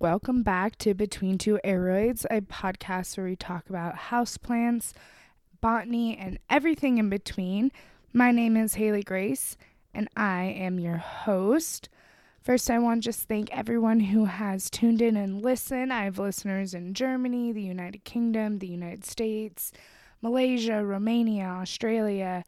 welcome 0.00 0.42
back 0.42 0.78
to 0.78 0.94
Between 0.94 1.36
Two 1.36 1.60
Aroids, 1.62 2.24
a 2.30 2.40
podcast 2.40 3.18
where 3.18 3.26
we 3.26 3.36
talk 3.36 3.68
about 3.68 3.94
houseplants, 3.94 4.94
botany, 5.60 6.16
and 6.16 6.38
everything 6.48 6.96
in 6.96 7.10
between. 7.10 7.70
My 8.10 8.32
name 8.32 8.56
is 8.56 8.76
Haley 8.76 9.02
Grace, 9.02 9.58
and 9.92 10.08
I 10.16 10.44
am 10.44 10.80
your 10.80 10.96
host. 10.96 11.90
First, 12.40 12.70
I 12.70 12.78
want 12.78 13.02
to 13.02 13.10
just 13.10 13.28
thank 13.28 13.54
everyone 13.54 14.00
who 14.00 14.24
has 14.24 14.70
tuned 14.70 15.02
in 15.02 15.18
and 15.18 15.42
listened. 15.42 15.92
I 15.92 16.04
have 16.04 16.18
listeners 16.18 16.72
in 16.72 16.94
Germany, 16.94 17.52
the 17.52 17.60
United 17.60 18.02
Kingdom, 18.04 18.58
the 18.58 18.68
United 18.68 19.04
States, 19.04 19.70
Malaysia, 20.22 20.82
Romania, 20.82 21.44
Australia. 21.44 22.42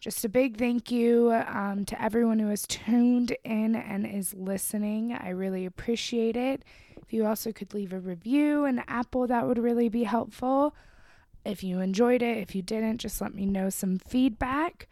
Just 0.00 0.24
a 0.24 0.28
big 0.30 0.56
thank 0.56 0.90
you 0.90 1.32
um, 1.48 1.84
to 1.84 2.02
everyone 2.02 2.38
who 2.38 2.48
has 2.48 2.66
tuned 2.66 3.36
in 3.44 3.76
and 3.76 4.06
is 4.06 4.32
listening. 4.32 5.12
I 5.12 5.28
really 5.30 5.66
appreciate 5.66 6.36
it. 6.36 6.62
You 7.14 7.26
also 7.26 7.52
could 7.52 7.72
leave 7.72 7.92
a 7.92 8.00
review 8.00 8.64
in 8.64 8.82
Apple, 8.88 9.28
that 9.28 9.46
would 9.46 9.56
really 9.56 9.88
be 9.88 10.02
helpful. 10.02 10.74
If 11.44 11.62
you 11.62 11.78
enjoyed 11.78 12.22
it, 12.22 12.38
if 12.38 12.56
you 12.56 12.60
didn't, 12.60 12.98
just 12.98 13.20
let 13.20 13.32
me 13.32 13.46
know 13.46 13.70
some 13.70 14.00
feedback. 14.00 14.88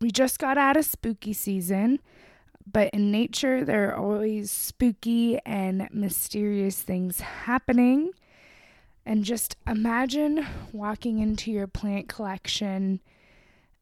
We 0.00 0.10
just 0.10 0.40
got 0.40 0.58
out 0.58 0.76
of 0.76 0.84
spooky 0.84 1.32
season, 1.32 2.00
but 2.70 2.90
in 2.92 3.12
nature, 3.12 3.64
there 3.64 3.90
are 3.90 3.96
always 3.96 4.50
spooky 4.50 5.38
and 5.46 5.88
mysterious 5.92 6.82
things 6.82 7.20
happening. 7.20 8.10
And 9.06 9.22
just 9.22 9.54
imagine 9.64 10.44
walking 10.72 11.20
into 11.20 11.52
your 11.52 11.68
plant 11.68 12.08
collection, 12.08 12.98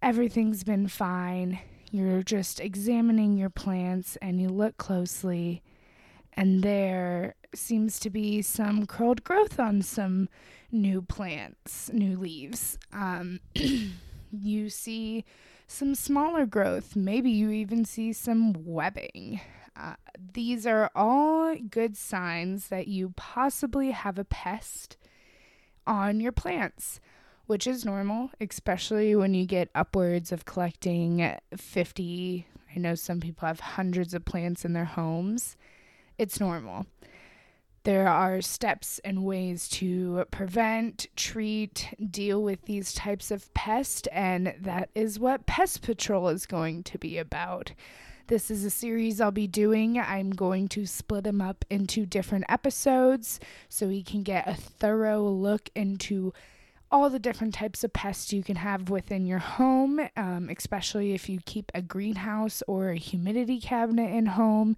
everything's 0.03 0.65
been 0.65 0.87
fine. 0.87 1.61
You're 1.91 2.23
just 2.23 2.61
examining 2.61 3.39
your 3.39 3.49
plants 3.49 4.19
and 4.21 4.39
you 4.39 4.51
look 4.51 4.77
closely, 4.77 5.63
and 6.35 6.63
there 6.63 7.37
seems 7.55 7.99
to 8.01 8.11
be 8.11 8.43
some 8.43 8.87
curled 8.87 9.25
growth 9.25 9.59
on 9.59 9.83
some 9.83 10.29
new 10.71 11.03
plants, 11.03 11.91
new 11.93 12.17
leaves. 12.17 12.79
Um, 12.93 13.41
you 14.33 14.69
see 14.71 15.25
some 15.67 15.95
smaller 15.95 16.47
growth. 16.47 16.97
Maybe 16.97 17.31
you 17.31 17.51
even 17.51 17.85
see 17.85 18.13
some 18.13 18.55
webbing. 18.65 19.41
Uh, 19.77 19.95
these 20.35 20.67
are 20.67 20.91
all 20.95 21.55
good 21.57 21.97
signs 21.97 22.69
that 22.69 22.89
you 22.89 23.15
possibly 23.17 23.93
have 23.93 24.19
a 24.19 24.25
pest 24.25 24.97
on 25.87 26.21
your 26.21 26.33
plants, 26.33 27.01
which 27.47 27.67
is 27.67 27.85
normal, 27.85 28.31
especially 28.41 29.15
when 29.17 29.33
you 29.33 29.47
get 29.47 29.71
upwards 29.75 30.33
of 30.33 30.45
collecting 30.45 31.37
50. 31.57 32.47
I 32.75 32.79
know 32.79 32.95
some 32.95 33.21
people 33.21 33.49
have 33.49 33.61
hundreds 33.61 34.13
of 34.13 34.25
plants 34.25 34.65
in 34.65 34.73
their 34.73 34.85
homes. 34.85 35.57
It's 36.19 36.39
normal. 36.39 36.87
There 37.85 38.09
are 38.09 38.43
steps 38.43 39.01
and 39.07 39.25
ways 39.25 39.67
to 39.71 40.27
prevent, 40.31 41.07
treat, 41.17 41.95
deal 42.11 42.43
with 42.43 42.67
these 42.67 42.93
types 42.93 43.31
of 43.31 43.53
pests, 43.55 44.07
and 44.13 44.55
that 44.61 44.91
is 44.95 45.19
what 45.19 45.47
Pest 45.47 45.81
Patrol 45.81 46.29
is 46.29 46.45
going 46.45 46.83
to 46.83 46.99
be 46.99 47.17
about. 47.17 47.73
This 48.27 48.51
is 48.51 48.67
a 48.67 48.71
series 48.71 49.19
I'll 49.19 49.31
be 49.31 49.47
doing. 49.47 49.99
I'm 49.99 50.31
going 50.31 50.69
to 50.69 50.85
split 50.85 51.25
them 51.25 51.41
up 51.41 51.65
into 51.71 52.05
different 52.05 52.45
episodes 52.51 53.41
so 53.71 53.89
we 53.89 54.03
can 54.03 54.23
get 54.25 54.47
a 54.47 54.55
thorough 54.55 55.27
look 55.27 55.71
into 55.75 56.35
all 56.93 57.09
the 57.09 57.19
different 57.19 57.55
types 57.55 57.83
of 57.83 57.95
pests 57.95 58.31
you 58.31 58.43
can 58.43 58.57
have 58.57 58.91
within 58.91 59.25
your 59.25 59.39
home, 59.39 60.01
um, 60.19 60.51
especially 60.51 61.15
if 61.15 61.31
you 61.31 61.41
keep 61.47 61.73
a 61.75 61.81
greenhouse 61.81 62.63
or 62.69 62.91
a 62.91 62.97
humidity 62.97 63.59
cabinet 63.59 64.15
in 64.15 64.27
home 64.27 64.77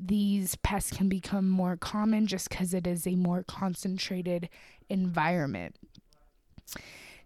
these 0.00 0.54
pests 0.56 0.96
can 0.96 1.08
become 1.08 1.48
more 1.48 1.76
common 1.76 2.26
just 2.26 2.48
because 2.48 2.72
it 2.72 2.86
is 2.86 3.06
a 3.06 3.16
more 3.16 3.42
concentrated 3.42 4.48
environment. 4.88 5.76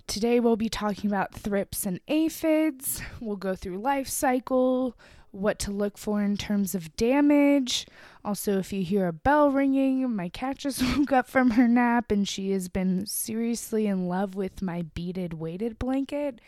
Today 0.06 0.40
we'll 0.40 0.56
be 0.56 0.68
talking 0.68 1.08
about 1.08 1.34
thrips 1.34 1.86
and 1.86 2.00
aphids. 2.08 3.02
We'll 3.20 3.36
go 3.36 3.54
through 3.54 3.78
life 3.78 4.08
cycle, 4.08 4.96
what 5.30 5.58
to 5.60 5.70
look 5.70 5.96
for 5.96 6.22
in 6.22 6.36
terms 6.36 6.74
of 6.74 6.94
damage. 6.96 7.86
Also, 8.24 8.58
if 8.58 8.72
you 8.72 8.84
hear 8.84 9.06
a 9.06 9.12
bell 9.12 9.50
ringing, 9.50 10.14
my 10.14 10.28
cat 10.28 10.58
just 10.58 10.82
woke 10.96 11.12
up 11.12 11.28
from 11.28 11.52
her 11.52 11.68
nap 11.68 12.10
and 12.10 12.28
she 12.28 12.50
has 12.50 12.68
been 12.68 13.06
seriously 13.06 13.86
in 13.86 14.08
love 14.08 14.34
with 14.34 14.60
my 14.62 14.82
beaded 14.82 15.34
weighted 15.34 15.78
blanket. 15.78 16.40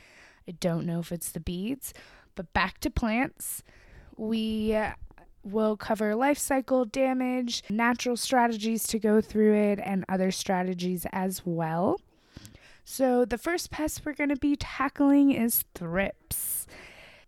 I 0.47 0.53
don't 0.53 0.87
know 0.87 1.01
if 1.01 1.11
it's 1.11 1.31
the 1.31 1.41
beads, 1.41 1.95
but 2.35 2.53
back 2.53 2.79
to 2.81 2.91
plants. 2.91 3.63
We 4.17 4.79
will 5.45 5.77
cover 5.77 6.15
life 6.15 6.39
cycle 6.39 6.85
damage, 6.85 7.63
natural 7.69 8.17
strategies 8.17 8.87
to 8.89 8.99
go 8.99 9.21
through 9.21 9.55
it, 9.55 9.79
and 9.83 10.05
other 10.09 10.31
strategies 10.31 11.07
as 11.13 11.43
well. 11.45 12.01
So, 12.85 13.25
the 13.25 13.39
first 13.39 13.71
pest 13.71 14.03
we're 14.05 14.13
going 14.15 14.31
to 14.31 14.37
be 14.37 14.57
tackling 14.57 15.31
is 15.31 15.65
thrips. 15.75 16.67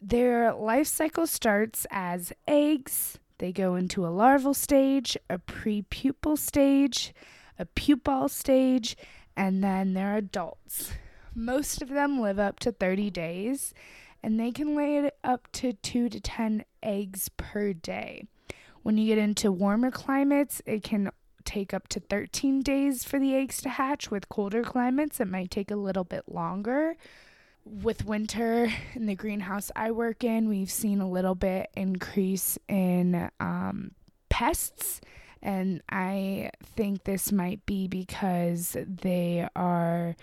Their 0.03 0.53
life 0.53 0.87
cycle 0.87 1.27
starts 1.27 1.87
as 1.91 2.33
eggs, 2.47 3.19
they 3.39 3.53
go 3.53 3.75
into 3.75 4.07
a 4.07 4.09
larval 4.09 4.55
stage, 4.55 5.17
a 5.29 5.39
prepupal 5.39 6.39
stage, 6.39 7.15
a 7.59 7.67
pupal 7.67 8.31
stage, 8.31 8.97
and 9.37 9.63
then 9.63 9.93
they're 9.93 10.17
adults. 10.17 10.93
Most 11.35 11.83
of 11.83 11.89
them 11.91 12.21
live 12.21 12.39
up 12.39 12.59
to 12.61 12.73
30 12.73 13.11
days 13.11 13.75
and 14.23 14.41
they 14.41 14.51
can 14.51 14.75
lay 14.75 15.11
up 15.23 15.53
to 15.53 15.75
2 15.75 16.09
to 16.09 16.21
10 16.21 16.65
eggs 16.87 17.29
per 17.37 17.73
day. 17.75 18.25
When 18.83 18.97
you 18.97 19.07
get 19.07 19.19
into 19.19 19.51
warmer 19.51 19.91
climates, 19.91 20.63
it 20.65 20.83
can 20.83 21.11
take 21.45 21.75
up 21.75 21.89
to 21.89 22.01
13 22.01 22.63
days 22.63 23.05
for 23.05 23.19
the 23.19 23.35
eggs 23.35 23.61
to 23.63 23.69
hatch. 23.69 24.11
With 24.11 24.29
colder 24.29 24.63
climates, 24.63 25.21
it 25.21 25.29
might 25.29 25.51
take 25.51 25.71
a 25.71 25.77
little 25.77 26.05
bit 26.05 26.25
longer. 26.29 26.97
With 27.65 28.05
winter 28.05 28.73
in 28.95 29.07
the 29.07 29.17
greenhouse 29.17 29.73
I 29.75 29.91
work 29.91 30.23
in, 30.23 30.49
we've 30.49 30.71
seen 30.71 31.01
a 31.01 31.09
little 31.09 31.35
bit 31.35 31.69
increase 31.77 32.59
in 32.69 33.29
um, 33.41 33.91
pests. 34.29 35.01
And 35.43 35.83
I 35.89 36.51
think 36.63 37.05
this 37.05 37.33
might 37.33 37.65
be 37.67 37.89
because 37.89 38.77
they 38.87 39.49
are 39.57 40.17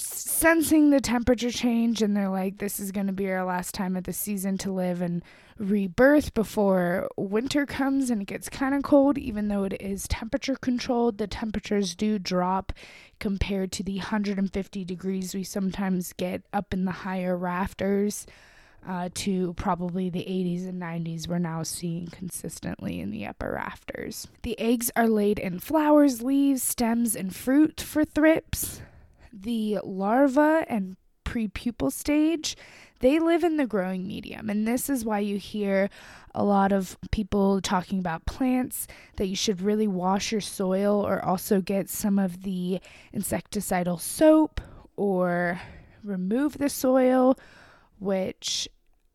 sensing 0.00 0.90
the 0.90 1.00
temperature 1.00 1.50
change 1.50 2.02
and 2.02 2.16
they're 2.16 2.28
like 2.28 2.58
this 2.58 2.80
is 2.80 2.92
going 2.92 3.06
to 3.06 3.12
be 3.12 3.30
our 3.30 3.44
last 3.44 3.74
time 3.74 3.96
of 3.96 4.04
the 4.04 4.12
season 4.12 4.58
to 4.58 4.72
live 4.72 5.00
and 5.00 5.22
rebirth 5.58 6.34
before 6.34 7.08
winter 7.16 7.64
comes 7.64 8.10
and 8.10 8.22
it 8.22 8.26
gets 8.26 8.48
kind 8.48 8.74
of 8.74 8.82
cold 8.82 9.18
even 9.18 9.48
though 9.48 9.64
it 9.64 9.80
is 9.80 10.08
temperature 10.08 10.56
controlled 10.56 11.18
the 11.18 11.26
temperatures 11.26 11.94
do 11.94 12.18
drop 12.18 12.72
compared 13.20 13.70
to 13.70 13.82
the 13.82 13.98
150 13.98 14.84
degrees 14.84 15.34
we 15.34 15.44
sometimes 15.44 16.12
get 16.14 16.42
up 16.52 16.72
in 16.72 16.84
the 16.84 16.92
higher 16.92 17.36
rafters 17.36 18.26
uh, 18.86 19.08
to 19.14 19.54
probably 19.54 20.10
the 20.10 20.24
80s 20.24 20.68
and 20.68 20.82
90s 20.82 21.28
we're 21.28 21.38
now 21.38 21.62
seeing 21.62 22.08
consistently 22.08 22.98
in 22.98 23.12
the 23.12 23.24
upper 23.24 23.52
rafters. 23.52 24.26
The 24.42 24.58
eggs 24.58 24.90
are 24.96 25.06
laid 25.06 25.38
in 25.38 25.60
flowers, 25.60 26.20
leaves, 26.20 26.64
stems, 26.64 27.14
and 27.14 27.32
fruit 27.32 27.80
for 27.80 28.04
thrips 28.04 28.82
the 29.32 29.78
larva 29.84 30.64
and 30.68 30.96
prepupal 31.24 31.90
stage, 31.90 32.56
they 33.00 33.18
live 33.18 33.42
in 33.42 33.56
the 33.56 33.66
growing 33.66 34.06
medium. 34.06 34.50
And 34.50 34.66
this 34.66 34.88
is 34.88 35.04
why 35.04 35.20
you 35.20 35.38
hear 35.38 35.88
a 36.34 36.44
lot 36.44 36.72
of 36.72 36.96
people 37.10 37.60
talking 37.60 37.98
about 37.98 38.26
plants 38.26 38.86
that 39.16 39.26
you 39.26 39.36
should 39.36 39.60
really 39.60 39.88
wash 39.88 40.30
your 40.30 40.40
soil 40.40 41.04
or 41.04 41.24
also 41.24 41.60
get 41.60 41.88
some 41.88 42.18
of 42.18 42.42
the 42.42 42.80
insecticidal 43.14 44.00
soap 44.00 44.60
or 44.96 45.60
remove 46.04 46.58
the 46.58 46.68
soil, 46.68 47.36
which 47.98 48.68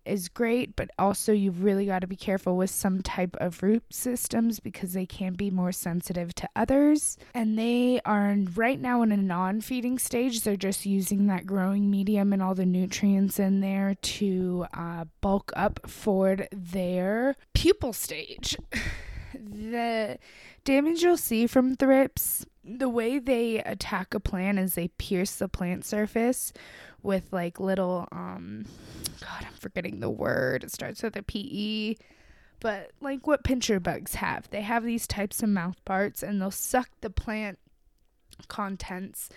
is 0.07 0.29
great, 0.29 0.75
but 0.75 0.89
also 0.97 1.31
you've 1.31 1.63
really 1.63 1.85
got 1.85 1.99
to 1.99 2.07
be 2.07 2.15
careful 2.15 2.57
with 2.57 2.69
some 2.69 3.01
type 3.01 3.35
of 3.39 3.61
root 3.61 3.83
systems 3.89 4.59
because 4.59 4.93
they 4.93 5.05
can 5.05 5.33
be 5.33 5.51
more 5.51 5.71
sensitive 5.71 6.33
to 6.35 6.49
others. 6.55 7.17
And 7.33 7.57
they 7.57 7.99
are 8.05 8.35
right 8.55 8.79
now 8.79 9.01
in 9.01 9.11
a 9.11 9.17
non 9.17 9.61
feeding 9.61 9.99
stage. 9.99 10.41
They're 10.41 10.55
just 10.55 10.85
using 10.85 11.27
that 11.27 11.45
growing 11.45 11.89
medium 11.89 12.33
and 12.33 12.41
all 12.41 12.55
the 12.55 12.65
nutrients 12.65 13.39
in 13.39 13.61
there 13.61 13.95
to 13.95 14.65
uh, 14.73 15.05
bulk 15.21 15.51
up 15.55 15.79
for 15.87 16.37
their 16.51 17.35
pupal 17.53 17.93
stage. 17.93 18.57
the 19.33 20.17
damage 20.63 21.01
you'll 21.01 21.17
see 21.17 21.47
from 21.47 21.75
thrips 21.75 22.45
the 22.67 22.89
way 22.89 23.19
they 23.19 23.59
attack 23.59 24.13
a 24.13 24.19
plant 24.19 24.59
is 24.59 24.75
they 24.75 24.89
pierce 24.89 25.35
the 25.35 25.47
plant 25.47 25.85
surface 25.85 26.51
with 27.01 27.31
like 27.31 27.59
little 27.59 28.07
um 28.11 28.65
god 29.21 29.45
i'm 29.45 29.53
forgetting 29.53 29.99
the 29.99 30.09
word. 30.09 30.63
It 30.63 30.71
starts 30.71 31.01
with 31.01 31.15
a 31.15 31.23
pe 31.23 31.95
but 32.59 32.91
like 33.01 33.27
what 33.27 33.43
pincher 33.43 33.79
bugs 33.79 34.15
have? 34.15 34.49
They 34.49 34.61
have 34.61 34.83
these 34.83 35.07
types 35.07 35.43
of 35.43 35.49
mouth 35.49 35.83
parts 35.85 36.23
and 36.23 36.41
they'll 36.41 36.51
suck 36.51 36.89
the 37.01 37.09
plant 37.09 37.59
contents 38.47 39.29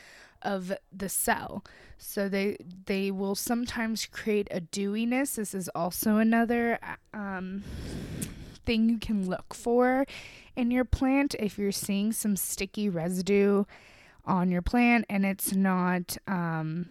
of 0.42 0.72
the 0.90 1.08
cell. 1.08 1.64
So 1.98 2.28
they 2.28 2.56
they 2.86 3.10
will 3.10 3.34
sometimes 3.34 4.06
create 4.06 4.48
a 4.50 4.60
dewiness. 4.60 5.36
This 5.36 5.54
is 5.54 5.68
also 5.74 6.16
another 6.16 6.78
um 7.12 7.62
thing 8.70 8.88
you 8.88 8.98
can 8.98 9.28
look 9.28 9.52
for 9.52 10.06
in 10.54 10.70
your 10.70 10.84
plant 10.84 11.34
if 11.40 11.58
you're 11.58 11.72
seeing 11.72 12.12
some 12.12 12.36
sticky 12.36 12.88
residue 12.88 13.64
on 14.24 14.48
your 14.48 14.62
plant 14.62 15.04
and 15.10 15.26
it's 15.26 15.52
not 15.52 16.16
um, 16.28 16.88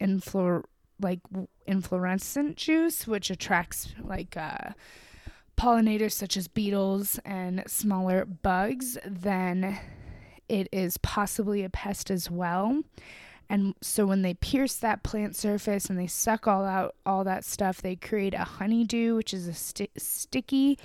influ- 0.00 0.64
like 0.98 1.20
inflorescent 1.66 2.56
juice, 2.56 3.06
which 3.06 3.28
attracts 3.28 3.94
like 4.02 4.38
uh, 4.38 4.70
pollinators 5.58 6.12
such 6.12 6.34
as 6.34 6.48
beetles 6.48 7.20
and 7.26 7.62
smaller 7.66 8.24
bugs, 8.24 8.96
then 9.04 9.78
it 10.48 10.66
is 10.72 10.96
possibly 10.96 11.62
a 11.62 11.68
pest 11.68 12.10
as 12.10 12.30
well. 12.30 12.80
And 13.50 13.74
so 13.82 14.06
when 14.06 14.22
they 14.22 14.32
pierce 14.32 14.76
that 14.76 15.02
plant 15.02 15.36
surface 15.36 15.90
and 15.90 15.98
they 15.98 16.06
suck 16.06 16.46
all 16.46 16.64
out 16.64 16.94
all 17.04 17.22
that 17.24 17.44
stuff, 17.44 17.82
they 17.82 17.96
create 17.96 18.32
a 18.32 18.44
honeydew, 18.44 19.14
which 19.14 19.34
is 19.34 19.46
a 19.46 19.52
sti- 19.52 19.88
sticky, 19.98 20.78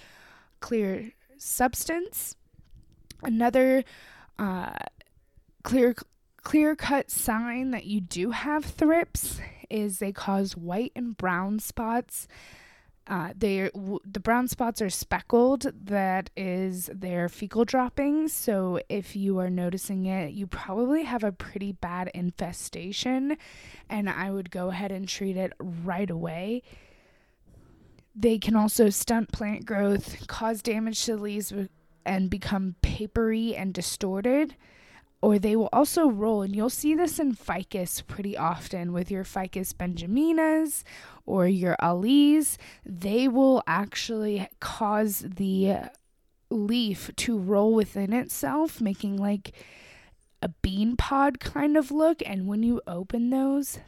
clear 0.63 1.11
substance. 1.37 2.35
Another 3.21 3.83
uh, 4.39 4.71
clear 5.63 5.93
clear 6.41 6.75
cut 6.75 7.11
sign 7.11 7.71
that 7.71 7.85
you 7.85 8.01
do 8.01 8.31
have 8.31 8.65
thrips 8.65 9.39
is 9.69 9.99
they 9.99 10.11
cause 10.11 10.57
white 10.57 10.91
and 10.95 11.15
brown 11.15 11.59
spots 11.59 12.27
uh, 13.05 13.33
they 13.35 13.69
w- 13.73 13.99
the 14.09 14.19
brown 14.19 14.47
spots 14.47 14.81
are 14.81 14.89
speckled. 14.89 15.65
That 15.85 16.29
is 16.37 16.89
their 16.93 17.27
fecal 17.27 17.65
droppings. 17.65 18.31
So 18.31 18.79
if 18.87 19.15
you 19.15 19.39
are 19.39 19.49
noticing 19.49 20.05
it, 20.05 20.31
you 20.31 20.47
probably 20.47 21.03
have 21.03 21.23
a 21.23 21.33
pretty 21.33 21.73
bad 21.73 22.09
infestation, 22.13 23.37
and 23.89 24.09
I 24.09 24.31
would 24.31 24.51
go 24.51 24.69
ahead 24.69 24.91
and 24.91 25.07
treat 25.07 25.35
it 25.35 25.51
right 25.59 26.09
away. 26.09 26.63
They 28.15 28.37
can 28.37 28.55
also 28.55 28.89
stunt 28.89 29.31
plant 29.31 29.65
growth, 29.65 30.27
cause 30.27 30.61
damage 30.61 31.03
to 31.05 31.15
the 31.15 31.21
leaves, 31.21 31.53
and 32.05 32.29
become 32.29 32.75
papery 32.81 33.55
and 33.55 33.73
distorted 33.73 34.55
or 35.23 35.39
they 35.39 35.55
will 35.55 35.69
also 35.71 36.09
roll, 36.09 36.41
and 36.41 36.53
you'll 36.53 36.69
see 36.69 36.93
this 36.95 37.17
in 37.17 37.33
ficus 37.33 38.05
pretty 38.05 38.35
often 38.35 38.91
with 38.91 39.09
your 39.09 39.23
ficus 39.23 39.71
benjaminas 39.71 40.83
or 41.25 41.47
your 41.47 41.77
alees. 41.81 42.57
They 42.85 43.29
will 43.29 43.63
actually 43.65 44.49
cause 44.59 45.19
the 45.25 45.89
leaf 46.49 47.09
to 47.15 47.37
roll 47.37 47.73
within 47.73 48.11
itself, 48.11 48.81
making 48.81 49.15
like 49.15 49.53
a 50.41 50.49
bean 50.49 50.97
pod 50.97 51.39
kind 51.39 51.77
of 51.77 51.89
look. 51.89 52.21
And 52.25 52.45
when 52.45 52.61
you 52.61 52.81
open 52.85 53.29
those, 53.29 53.79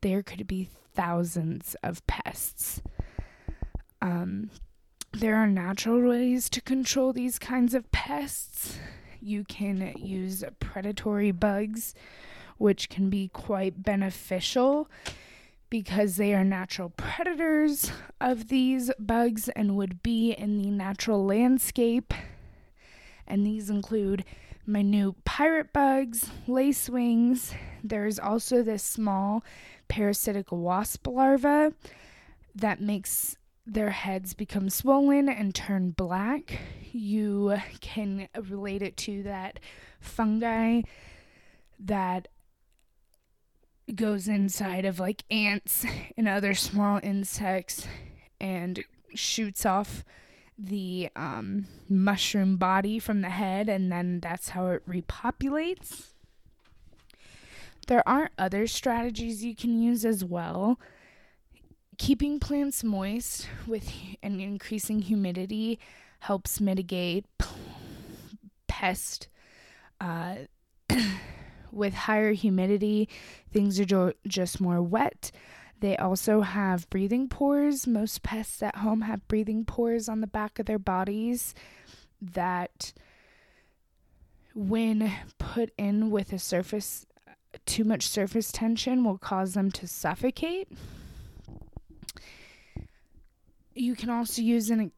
there 0.00 0.22
could 0.22 0.46
be 0.46 0.70
thousands 0.94 1.76
of 1.82 2.04
pests. 2.06 2.80
Um, 4.02 4.50
there 5.12 5.36
are 5.36 5.46
natural 5.46 6.02
ways 6.08 6.50
to 6.50 6.60
control 6.60 7.12
these 7.12 7.38
kinds 7.38 7.72
of 7.72 7.90
pests 7.92 8.78
you 9.20 9.44
can 9.44 9.94
use 9.96 10.42
predatory 10.58 11.30
bugs, 11.30 11.94
which 12.58 12.88
can 12.88 13.10
be 13.10 13.28
quite 13.28 13.84
beneficial 13.84 14.90
because 15.70 16.16
they 16.16 16.34
are 16.34 16.42
natural 16.42 16.90
predators 16.90 17.92
of 18.20 18.48
these 18.48 18.90
bugs 18.98 19.48
and 19.50 19.76
would 19.76 20.02
be 20.02 20.32
in 20.32 20.58
the 20.58 20.70
natural 20.70 21.24
landscape. 21.24 22.12
And 23.24 23.46
these 23.46 23.70
include 23.70 24.24
minute 24.66 25.24
pirate 25.24 25.72
bugs, 25.72 26.28
lacewings. 26.48 27.54
There's 27.84 28.18
also 28.18 28.64
this 28.64 28.82
small 28.82 29.44
parasitic 29.86 30.50
wasp 30.50 31.06
larva 31.06 31.72
that 32.56 32.80
makes 32.80 33.36
their 33.66 33.90
heads 33.90 34.34
become 34.34 34.68
swollen 34.68 35.28
and 35.28 35.54
turn 35.54 35.90
black. 35.90 36.58
You 36.92 37.56
can 37.80 38.28
relate 38.48 38.82
it 38.82 38.96
to 38.98 39.22
that 39.22 39.60
fungi 40.00 40.82
that 41.78 42.28
goes 43.94 44.28
inside 44.28 44.84
of 44.84 44.98
like 44.98 45.24
ants 45.30 45.84
and 46.16 46.28
other 46.28 46.54
small 46.54 47.00
insects 47.02 47.86
and 48.40 48.84
shoots 49.14 49.66
off 49.66 50.04
the 50.58 51.08
um, 51.16 51.66
mushroom 51.88 52.56
body 52.56 52.98
from 52.98 53.20
the 53.20 53.30
head, 53.30 53.68
and 53.68 53.90
then 53.90 54.20
that's 54.20 54.50
how 54.50 54.66
it 54.68 54.88
repopulates. 54.88 56.08
There 57.88 58.06
are 58.08 58.30
other 58.38 58.66
strategies 58.66 59.44
you 59.44 59.56
can 59.56 59.80
use 59.80 60.04
as 60.04 60.24
well 60.24 60.78
keeping 62.02 62.40
plants 62.40 62.82
moist 62.82 63.48
with 63.64 63.88
an 64.24 64.40
increasing 64.40 65.02
humidity 65.02 65.78
helps 66.18 66.60
mitigate 66.60 67.24
pest. 68.66 69.28
Uh, 70.00 70.34
with 71.70 71.94
higher 71.94 72.32
humidity, 72.32 73.08
things 73.52 73.78
are 73.78 73.84
jo- 73.84 74.12
just 74.26 74.60
more 74.60 74.82
wet. 74.82 75.30
They 75.78 75.96
also 75.96 76.40
have 76.40 76.90
breathing 76.90 77.28
pores. 77.28 77.86
Most 77.86 78.24
pests 78.24 78.64
at 78.64 78.78
home 78.78 79.02
have 79.02 79.28
breathing 79.28 79.64
pores 79.64 80.08
on 80.08 80.20
the 80.20 80.26
back 80.26 80.58
of 80.58 80.66
their 80.66 80.80
bodies 80.80 81.54
that, 82.20 82.92
when 84.56 85.12
put 85.38 85.70
in 85.78 86.10
with 86.10 86.32
a 86.32 86.40
surface, 86.40 87.06
too 87.64 87.84
much 87.84 88.08
surface 88.08 88.50
tension 88.50 89.04
will 89.04 89.18
cause 89.18 89.54
them 89.54 89.70
to 89.70 89.86
suffocate. 89.86 90.66
You 93.74 93.94
can 93.94 94.10
also 94.10 94.42
use 94.42 94.70
an, 94.70 94.92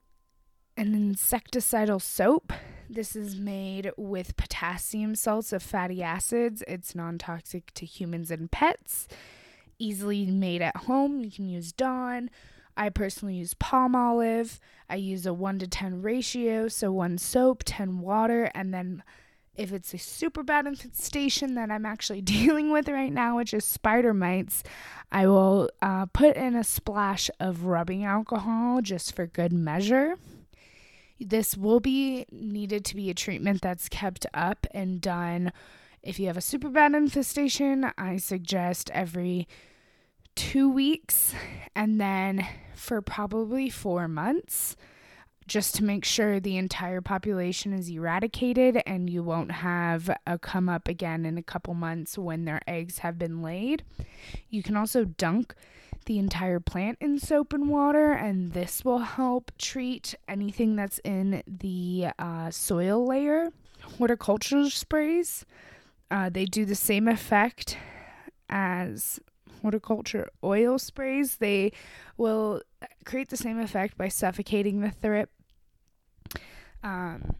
an 0.76 0.94
insecticidal 0.94 2.02
soap. 2.02 2.52
This 2.90 3.14
is 3.14 3.36
made 3.36 3.92
with 3.96 4.36
potassium 4.36 5.14
salts 5.14 5.52
of 5.52 5.62
fatty 5.62 6.02
acids. 6.02 6.62
It's 6.66 6.94
non 6.94 7.18
toxic 7.18 7.72
to 7.74 7.86
humans 7.86 8.30
and 8.30 8.50
pets. 8.50 9.08
Easily 9.78 10.26
made 10.26 10.62
at 10.62 10.76
home. 10.76 11.20
You 11.20 11.30
can 11.30 11.48
use 11.48 11.72
Dawn. 11.72 12.30
I 12.76 12.88
personally 12.88 13.36
use 13.36 13.54
Palmolive. 13.54 14.58
I 14.90 14.96
use 14.96 15.26
a 15.26 15.32
1 15.32 15.60
to 15.60 15.68
10 15.68 16.02
ratio, 16.02 16.68
so 16.68 16.90
one 16.90 17.18
soap, 17.18 17.62
10 17.64 18.00
water, 18.00 18.50
and 18.54 18.74
then 18.74 19.02
if 19.56 19.72
it's 19.72 19.94
a 19.94 19.98
super 19.98 20.42
bad 20.42 20.66
infestation 20.68 21.54
that 21.54 21.70
I'm 21.70 21.86
actually 21.86 22.20
dealing 22.22 22.70
with 22.70 22.88
right 22.88 23.12
now, 23.12 23.36
which 23.36 23.54
is 23.54 23.64
spider 23.64 24.14
mites, 24.14 24.62
I 25.10 25.26
will 25.26 25.70
uh, 25.80 26.06
put 26.06 26.36
in 26.36 26.54
a 26.54 26.64
splash 26.64 27.30
of 27.40 27.64
rubbing 27.64 28.04
alcohol 28.04 28.80
just 28.82 29.14
for 29.14 29.26
good 29.26 29.52
measure. 29.52 30.16
This 31.20 31.56
will 31.56 31.80
be 31.80 32.26
needed 32.32 32.84
to 32.86 32.96
be 32.96 33.08
a 33.08 33.14
treatment 33.14 33.62
that's 33.62 33.88
kept 33.88 34.26
up 34.34 34.66
and 34.72 35.00
done. 35.00 35.52
If 36.02 36.18
you 36.18 36.26
have 36.26 36.36
a 36.36 36.42
super 36.42 36.68
bad 36.68 36.92
infestation, 36.94 37.90
I 37.96 38.16
suggest 38.16 38.90
every 38.92 39.46
two 40.34 40.68
weeks 40.68 41.32
and 41.74 42.00
then 42.00 42.46
for 42.74 43.00
probably 43.00 43.70
four 43.70 44.08
months 44.08 44.76
just 45.46 45.74
to 45.76 45.84
make 45.84 46.04
sure 46.04 46.40
the 46.40 46.56
entire 46.56 47.00
population 47.00 47.72
is 47.72 47.90
eradicated 47.90 48.82
and 48.86 49.10
you 49.10 49.22
won't 49.22 49.52
have 49.52 50.10
a 50.26 50.38
come 50.38 50.68
up 50.68 50.88
again 50.88 51.26
in 51.26 51.36
a 51.36 51.42
couple 51.42 51.74
months 51.74 52.16
when 52.16 52.44
their 52.44 52.60
eggs 52.66 52.98
have 52.98 53.18
been 53.18 53.42
laid. 53.42 53.82
You 54.48 54.62
can 54.62 54.76
also 54.76 55.04
dunk 55.04 55.54
the 56.06 56.18
entire 56.18 56.60
plant 56.60 56.98
in 57.00 57.18
soap 57.18 57.52
and 57.52 57.68
water, 57.68 58.12
and 58.12 58.52
this 58.52 58.84
will 58.84 58.98
help 58.98 59.50
treat 59.58 60.14
anything 60.28 60.76
that's 60.76 61.00
in 61.04 61.42
the 61.46 62.08
uh, 62.18 62.50
soil 62.50 63.06
layer. 63.06 63.50
Horticultural 63.98 64.70
sprays, 64.70 65.44
uh, 66.10 66.30
they 66.30 66.44
do 66.44 66.64
the 66.64 66.74
same 66.74 67.08
effect 67.08 67.76
as 68.48 69.20
horticulture 69.62 70.28
oil 70.42 70.78
sprays. 70.78 71.36
They 71.38 71.72
will 72.16 72.60
create 73.04 73.30
the 73.30 73.36
same 73.36 73.58
effect 73.58 73.96
by 73.96 74.08
suffocating 74.08 74.80
the 74.80 74.90
thrip. 74.90 75.30
Um, 76.84 77.34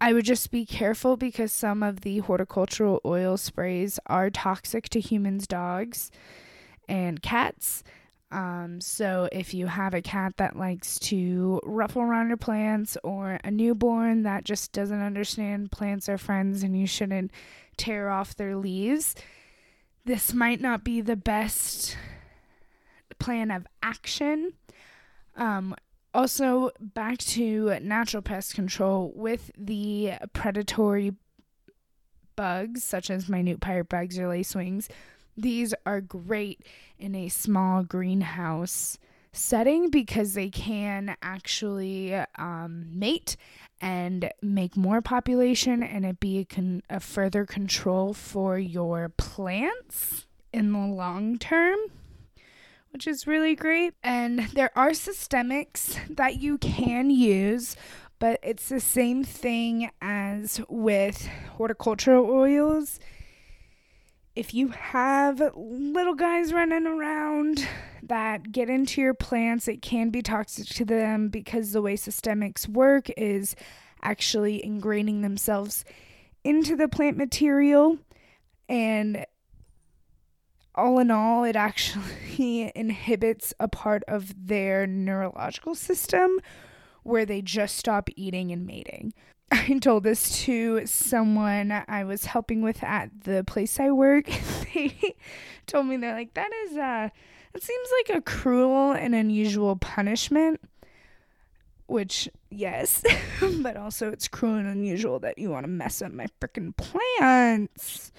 I 0.00 0.12
would 0.12 0.24
just 0.24 0.50
be 0.50 0.66
careful 0.66 1.16
because 1.16 1.52
some 1.52 1.82
of 1.82 2.00
the 2.00 2.18
horticultural 2.20 3.00
oil 3.04 3.36
sprays 3.36 4.00
are 4.06 4.30
toxic 4.30 4.88
to 4.90 5.00
humans, 5.00 5.46
dogs, 5.46 6.10
and 6.88 7.22
cats. 7.22 7.84
Um, 8.30 8.80
so 8.80 9.28
if 9.30 9.54
you 9.54 9.66
have 9.66 9.94
a 9.94 10.02
cat 10.02 10.34
that 10.38 10.56
likes 10.56 10.98
to 10.98 11.60
ruffle 11.62 12.02
around 12.02 12.28
your 12.28 12.36
plants 12.36 12.98
or 13.04 13.38
a 13.44 13.50
newborn 13.50 14.24
that 14.24 14.44
just 14.44 14.72
doesn't 14.72 15.00
understand 15.00 15.70
plants 15.70 16.08
are 16.08 16.18
friends 16.18 16.62
and 16.62 16.78
you 16.78 16.86
shouldn't 16.86 17.30
tear 17.76 18.10
off 18.10 18.34
their 18.34 18.56
leaves, 18.56 19.14
this 20.04 20.34
might 20.34 20.60
not 20.60 20.84
be 20.84 21.00
the 21.00 21.16
best 21.16 21.96
plan 23.18 23.50
of 23.50 23.66
action. 23.82 24.52
Um, 25.36 25.74
also, 26.16 26.70
back 26.80 27.18
to 27.18 27.78
natural 27.80 28.22
pest 28.22 28.54
control 28.54 29.12
with 29.14 29.50
the 29.58 30.14
predatory 30.32 31.12
bugs, 32.36 32.82
such 32.82 33.10
as 33.10 33.28
minute 33.28 33.60
pirate 33.60 33.90
bugs 33.90 34.18
or 34.18 34.22
lacewings. 34.22 34.88
These 35.36 35.74
are 35.84 36.00
great 36.00 36.64
in 36.98 37.14
a 37.14 37.28
small 37.28 37.82
greenhouse 37.82 38.96
setting 39.32 39.90
because 39.90 40.32
they 40.32 40.48
can 40.48 41.14
actually 41.20 42.14
um, 42.38 42.86
mate 42.98 43.36
and 43.82 44.30
make 44.40 44.74
more 44.74 45.02
population 45.02 45.82
and 45.82 46.06
it 46.06 46.18
be 46.18 46.38
a, 46.38 46.44
con- 46.46 46.82
a 46.88 46.98
further 46.98 47.44
control 47.44 48.14
for 48.14 48.58
your 48.58 49.10
plants 49.10 50.26
in 50.50 50.72
the 50.72 50.78
long 50.78 51.36
term 51.36 51.78
which 52.96 53.06
is 53.06 53.26
really 53.26 53.54
great 53.54 53.92
and 54.02 54.38
there 54.54 54.70
are 54.74 54.92
systemics 54.92 55.98
that 56.16 56.40
you 56.40 56.56
can 56.56 57.10
use 57.10 57.76
but 58.18 58.40
it's 58.42 58.70
the 58.70 58.80
same 58.80 59.22
thing 59.22 59.90
as 60.00 60.62
with 60.70 61.28
horticultural 61.58 62.24
oils 62.24 62.98
if 64.34 64.54
you 64.54 64.68
have 64.68 65.42
little 65.54 66.14
guys 66.14 66.54
running 66.54 66.86
around 66.86 67.68
that 68.02 68.50
get 68.52 68.70
into 68.70 69.00
your 69.00 69.14
plants, 69.14 69.66
it 69.66 69.80
can 69.80 70.10
be 70.10 70.20
toxic 70.20 70.66
to 70.66 70.84
them 70.84 71.28
because 71.28 71.72
the 71.72 71.80
way 71.80 71.96
systemics 71.96 72.68
work 72.68 73.10
is 73.16 73.56
actually 74.02 74.62
ingraining 74.64 75.22
themselves 75.22 75.84
into 76.44 76.76
the 76.76 76.86
plant 76.86 77.16
material. 77.16 77.98
And 78.68 79.24
all 80.76 80.98
in 80.98 81.10
all, 81.10 81.44
it 81.44 81.56
actually 81.56 82.72
inhibits 82.74 83.54
a 83.58 83.68
part 83.68 84.02
of 84.06 84.46
their 84.46 84.86
neurological 84.86 85.74
system 85.74 86.40
where 87.02 87.24
they 87.24 87.40
just 87.40 87.76
stop 87.76 88.10
eating 88.16 88.52
and 88.52 88.66
mating. 88.66 89.14
I 89.50 89.78
told 89.80 90.04
this 90.04 90.44
to 90.44 90.86
someone 90.86 91.84
I 91.88 92.04
was 92.04 92.26
helping 92.26 92.62
with 92.62 92.82
at 92.82 93.10
the 93.24 93.44
place 93.44 93.78
I 93.78 93.90
work. 93.90 94.26
they 94.74 95.14
told 95.66 95.86
me 95.86 95.96
they're 95.96 96.14
like, 96.14 96.34
that 96.34 96.50
is 96.64 96.76
uh 96.76 97.08
it 97.54 97.62
seems 97.62 97.88
like 97.98 98.18
a 98.18 98.20
cruel 98.20 98.92
and 98.92 99.14
unusual 99.14 99.76
punishment. 99.76 100.60
Which, 101.86 102.28
yes, 102.50 103.02
but 103.60 103.76
also 103.76 104.10
it's 104.10 104.28
cruel 104.28 104.56
and 104.56 104.66
unusual 104.66 105.20
that 105.20 105.38
you 105.38 105.50
want 105.50 105.64
to 105.64 105.70
mess 105.70 106.02
up 106.02 106.12
my 106.12 106.26
freaking 106.40 106.76
plants. 106.76 108.12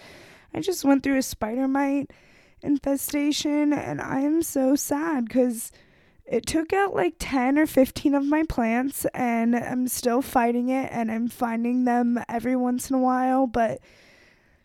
I 0.54 0.62
just 0.62 0.86
went 0.86 1.04
through 1.04 1.18
a 1.18 1.22
spider 1.22 1.68
mite 1.68 2.10
infestation 2.62 3.74
and 3.74 4.02
I 4.02 4.22
am 4.22 4.42
so 4.42 4.76
sad 4.76 5.26
because 5.26 5.72
it 6.26 6.46
took 6.46 6.74
out 6.74 6.94
like 6.94 7.16
10 7.20 7.58
or 7.58 7.66
15 7.66 8.14
of 8.14 8.26
my 8.26 8.44
plants 8.44 9.06
and 9.14 9.56
I'm 9.56 9.88
still 9.88 10.22
fighting 10.22 10.70
it 10.70 10.90
and 10.92 11.12
I'm 11.12 11.30
finding 11.30 11.86
them 11.86 12.20
every 12.28 12.56
once 12.56 12.90
in 12.90 12.96
a 12.96 13.00
while, 13.00 13.48
but 13.48 13.80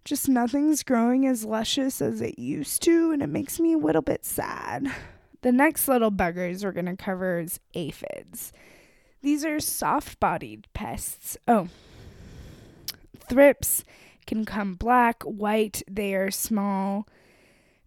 just 0.04 0.28
nothing's 0.28 0.82
growing 0.82 1.26
as 1.26 1.44
luscious 1.44 2.02
as 2.02 2.20
it 2.20 2.38
used 2.38 2.82
to 2.82 3.12
and 3.12 3.22
it 3.22 3.28
makes 3.28 3.60
me 3.60 3.74
a 3.74 3.78
little 3.78 4.02
bit 4.02 4.24
sad. 4.24 4.92
The 5.42 5.52
next 5.52 5.86
little 5.86 6.10
buggers 6.10 6.64
we're 6.64 6.72
going 6.72 6.86
to 6.86 6.96
cover 6.96 7.38
is 7.38 7.60
aphids. 7.74 8.52
These 9.22 9.44
are 9.44 9.60
soft 9.60 10.18
bodied 10.18 10.66
pests. 10.72 11.36
Oh, 11.46 11.68
thrips 13.28 13.84
can 14.26 14.44
come 14.44 14.74
black, 14.74 15.22
white, 15.22 15.82
they 15.88 16.14
are 16.14 16.30
small, 16.30 17.06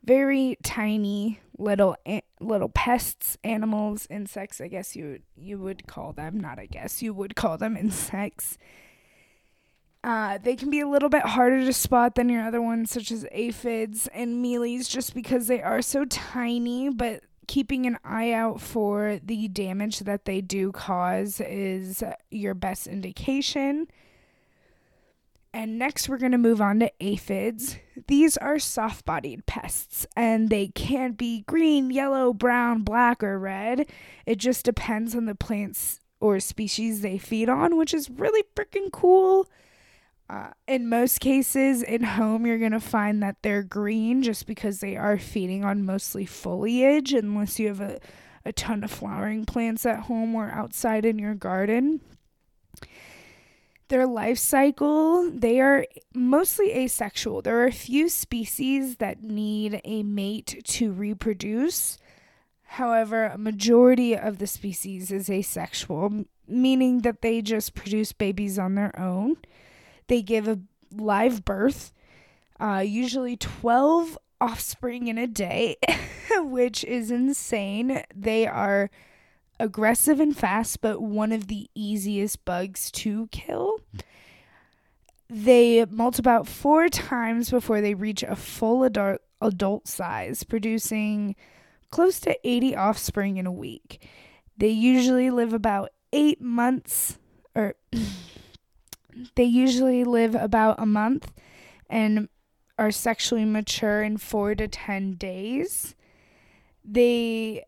very 0.06 0.58
tiny 0.64 1.40
little 1.58 1.96
little 2.40 2.70
pests, 2.70 3.38
animals, 3.44 4.08
insects. 4.10 4.62
I 4.62 4.68
guess 4.68 4.96
you 4.96 5.20
you 5.36 5.58
would 5.58 5.88
call 5.88 6.14
them. 6.14 6.40
Not 6.40 6.60
I 6.60 6.68
guess 6.68 7.02
you 7.02 7.14
would 7.14 7.36
call 7.36 7.58
them 7.58 7.76
insects. 7.80 8.58
Uh, 10.04 10.38
they 10.38 10.56
can 10.56 10.70
be 10.70 10.80
a 10.80 10.88
little 10.88 11.10
bit 11.10 11.24
harder 11.24 11.66
to 11.66 11.74
spot 11.74 12.14
than 12.14 12.30
your 12.30 12.44
other 12.44 12.62
ones, 12.62 12.92
such 12.92 13.12
as 13.12 13.26
aphids 13.32 14.08
and 14.14 14.44
mealies, 14.46 14.88
just 14.88 15.16
because 15.16 15.48
they 15.48 15.64
are 15.64 15.82
so 15.82 16.06
tiny. 16.06 16.90
But 16.90 17.24
keeping 17.48 17.88
an 17.88 17.98
eye 18.04 18.32
out 18.32 18.62
for 18.62 19.20
the 19.24 19.48
damage 19.48 20.00
that 20.02 20.26
they 20.26 20.42
do 20.42 20.72
cause 20.72 21.42
is 21.42 22.04
your 22.30 22.54
best 22.54 22.86
indication. 22.86 23.88
And 25.56 25.80
next, 25.80 26.10
we're 26.10 26.18
going 26.18 26.34
to 26.34 26.38
move 26.38 26.60
on 26.60 26.82
to 26.82 26.92
aphids. 27.00 27.78
These 28.10 28.36
are 28.36 28.60
soft 28.60 29.06
bodied 29.06 29.46
pests, 29.46 30.06
and 30.14 30.50
they 30.50 30.68
can 30.68 31.14
be 31.14 31.46
green, 31.48 31.92
yellow, 31.92 32.34
brown, 32.34 32.82
black, 32.82 33.24
or 33.24 33.40
red. 33.40 33.90
It 34.26 34.38
just 34.38 34.66
depends 34.66 35.16
on 35.16 35.28
the 35.28 35.34
plants 35.34 36.02
or 36.20 36.42
species 36.42 37.00
they 37.00 37.18
feed 37.18 37.48
on, 37.48 37.78
which 37.78 37.94
is 37.94 38.10
really 38.10 38.44
freaking 38.54 38.92
cool. 38.92 39.50
Uh, 40.30 40.50
in 40.68 40.90
most 40.90 41.22
cases, 41.22 41.82
in 41.82 42.04
home, 42.04 42.46
you're 42.46 42.60
going 42.60 42.74
to 42.74 42.82
find 42.82 43.24
that 43.24 43.38
they're 43.42 43.64
green 43.64 44.24
just 44.24 44.48
because 44.48 44.82
they 44.82 44.98
are 44.98 45.18
feeding 45.18 45.64
on 45.64 45.86
mostly 45.86 46.26
foliage, 46.26 47.14
unless 47.14 47.60
you 47.60 47.70
have 47.70 47.80
a, 47.80 48.02
a 48.44 48.52
ton 48.52 48.84
of 48.84 48.92
flowering 48.92 49.46
plants 49.46 49.86
at 49.86 50.02
home 50.02 50.36
or 50.36 50.52
outside 50.52 51.06
in 51.06 51.18
your 51.18 51.34
garden 51.34 52.02
their 53.88 54.08
life 54.08 54.38
cycle, 54.38 55.30
they 55.32 55.60
are 55.60 55.86
mostly 56.14 56.72
asexual. 56.72 57.42
There 57.42 57.60
are 57.60 57.68
a 57.68 57.72
few 57.72 58.10
species 58.10 58.98
that 58.98 59.24
need 59.24 59.82
a 59.84 60.04
mate 60.04 60.62
to 60.66 60.92
reproduce. 60.92 61.98
However, 62.64 63.26
a 63.26 63.38
majority 63.38 64.18
of 64.18 64.40
the 64.40 64.48
species 64.48 65.12
is 65.12 65.30
asexual, 65.30 66.26
meaning 66.48 67.02
that 67.02 67.22
they 67.22 67.42
just 67.42 67.74
produce 67.74 68.12
babies 68.12 68.60
on 68.60 68.76
their 68.76 68.98
own. 69.00 69.38
They 70.08 70.22
give 70.22 70.48
a 70.48 70.60
live 70.92 71.46
birth, 71.46 71.94
uh, 72.60 72.84
usually 72.86 73.38
12 73.38 74.18
offspring 74.42 75.08
in 75.08 75.18
a 75.18 75.28
day, 75.28 75.78
which 76.38 76.84
is 76.84 77.12
insane. 77.12 78.04
They 78.14 78.48
are 78.48 78.90
aggressive 79.60 80.20
and 80.20 80.36
fast, 80.36 80.82
but 80.82 81.02
one 81.02 81.32
of 81.32 81.48
the 81.48 81.70
easiest 81.76 82.44
bugs 82.46 82.92
to 82.92 83.28
kill. 83.28 83.80
They 85.30 85.86
molt 85.86 86.20
about 86.20 86.48
four 86.48 86.88
times 86.90 87.50
before 87.50 87.82
they 87.82 87.94
reach 87.94 88.24
a 88.24 88.36
full 88.36 88.84
adult, 88.84 89.22
adult 89.42 89.88
size, 89.88 90.44
producing 90.44 91.36
close 91.90 92.20
to 92.22 92.38
80 92.44 92.76
offspring 92.76 93.38
in 93.38 93.46
a 93.46 93.52
week. 93.52 94.08
They 94.58 94.70
usually 94.70 95.30
live 95.30 95.54
about 95.54 95.92
eight 96.14 96.42
months, 96.42 97.18
or 97.56 97.76
they 99.36 99.44
usually 99.44 100.04
live 100.04 100.36
about 100.36 100.80
a 100.80 100.86
month 100.86 101.32
and 101.90 102.30
are 102.78 102.92
sexually 102.92 103.46
mature 103.46 104.04
in 104.04 104.18
four 104.18 104.54
to 104.56 104.68
10 104.68 105.14
days. 105.14 105.96
They 106.84 107.64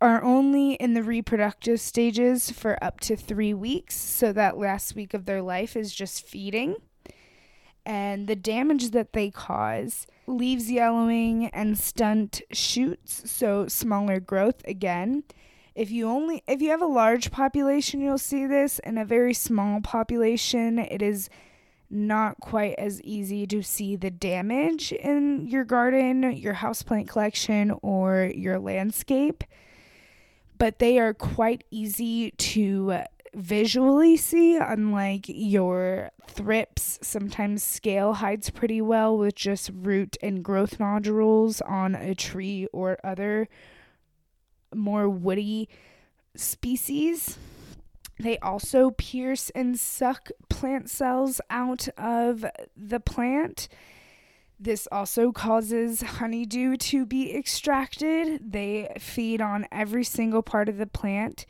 are 0.00 0.22
only 0.22 0.74
in 0.74 0.94
the 0.94 1.02
reproductive 1.02 1.80
stages 1.80 2.50
for 2.50 2.82
up 2.82 3.00
to 3.00 3.16
three 3.16 3.52
weeks. 3.52 3.96
So 3.96 4.32
that 4.32 4.58
last 4.58 4.94
week 4.94 5.14
of 5.14 5.24
their 5.24 5.42
life 5.42 5.76
is 5.76 5.94
just 5.94 6.26
feeding. 6.26 6.76
And 7.84 8.28
the 8.28 8.36
damage 8.36 8.90
that 8.90 9.12
they 9.12 9.30
cause 9.30 10.06
leaves 10.26 10.70
yellowing 10.70 11.46
and 11.46 11.78
stunt 11.78 12.42
shoots, 12.52 13.30
so 13.30 13.66
smaller 13.66 14.20
growth 14.20 14.62
again. 14.66 15.24
If 15.74 15.90
you 15.90 16.08
only 16.08 16.42
if 16.46 16.60
you 16.60 16.70
have 16.70 16.82
a 16.82 16.86
large 16.86 17.30
population, 17.30 18.00
you'll 18.00 18.18
see 18.18 18.46
this. 18.46 18.78
In 18.80 18.98
a 18.98 19.04
very 19.04 19.32
small 19.32 19.80
population, 19.80 20.78
it 20.78 21.00
is 21.00 21.30
not 21.88 22.38
quite 22.40 22.74
as 22.76 23.00
easy 23.02 23.46
to 23.46 23.62
see 23.62 23.96
the 23.96 24.10
damage 24.10 24.92
in 24.92 25.46
your 25.46 25.64
garden, 25.64 26.32
your 26.32 26.54
houseplant 26.54 27.08
collection, 27.08 27.72
or 27.80 28.30
your 28.34 28.58
landscape 28.58 29.44
but 30.58 30.78
they 30.78 30.98
are 30.98 31.14
quite 31.14 31.64
easy 31.70 32.32
to 32.32 33.02
visually 33.34 34.16
see, 34.16 34.56
unlike 34.56 35.26
your 35.28 36.10
thrips. 36.26 36.98
Sometimes 37.02 37.62
scale 37.62 38.14
hides 38.14 38.50
pretty 38.50 38.80
well 38.80 39.16
with 39.16 39.34
just 39.34 39.70
root 39.72 40.16
and 40.22 40.42
growth 40.42 40.80
nodules 40.80 41.60
on 41.60 41.94
a 41.94 42.14
tree 42.14 42.66
or 42.72 42.98
other 43.04 43.48
more 44.74 45.08
woody 45.08 45.68
species. 46.34 47.38
They 48.20 48.38
also 48.38 48.90
pierce 48.90 49.50
and 49.50 49.78
suck 49.78 50.30
plant 50.48 50.90
cells 50.90 51.40
out 51.48 51.88
of 51.96 52.44
the 52.76 53.00
plant 53.00 53.68
this 54.60 54.88
also 54.90 55.30
causes 55.30 56.02
honeydew 56.02 56.76
to 56.76 57.06
be 57.06 57.34
extracted. 57.34 58.52
They 58.52 58.92
feed 58.98 59.40
on 59.40 59.66
every 59.70 60.04
single 60.04 60.42
part 60.42 60.68
of 60.68 60.78
the 60.78 60.86
plant. 60.86 61.46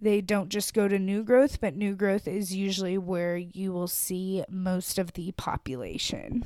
They 0.00 0.20
don't 0.20 0.48
just 0.48 0.72
go 0.72 0.88
to 0.88 0.98
new 0.98 1.22
growth, 1.22 1.60
but 1.60 1.76
new 1.76 1.94
growth 1.94 2.26
is 2.26 2.54
usually 2.54 2.98
where 2.98 3.36
you 3.36 3.72
will 3.72 3.88
see 3.88 4.44
most 4.48 4.98
of 4.98 5.12
the 5.12 5.32
population. 5.32 6.44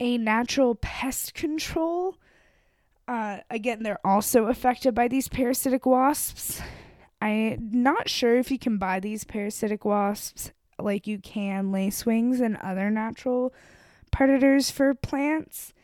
A 0.00 0.18
natural 0.18 0.74
pest 0.74 1.34
control. 1.34 2.16
Uh, 3.08 3.38
again, 3.50 3.82
they're 3.82 4.04
also 4.04 4.46
affected 4.46 4.94
by 4.94 5.08
these 5.08 5.28
parasitic 5.28 5.86
wasps. 5.86 6.60
I'm 7.20 7.70
not 7.72 8.08
sure 8.08 8.36
if 8.36 8.50
you 8.50 8.58
can 8.58 8.78
buy 8.78 9.00
these 9.00 9.24
parasitic 9.24 9.84
wasps 9.84 10.52
like 10.78 11.06
you 11.06 11.18
can 11.18 11.72
lacewings 11.72 12.40
and 12.40 12.56
other 12.58 12.90
natural 12.90 13.54
predators 14.16 14.70
for 14.70 14.94
plants. 14.94 15.74